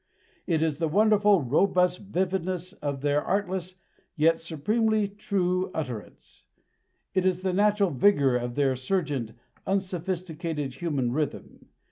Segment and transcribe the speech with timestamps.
[0.47, 3.75] It is the wonderful, robust vividness of their artless
[4.15, 6.45] yet supremely true utterance;
[7.13, 9.33] it is the natural vigor of their surgent,
[9.67, 11.67] unsophisticated human rhythm.